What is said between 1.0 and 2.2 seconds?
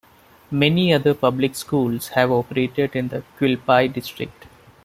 public schools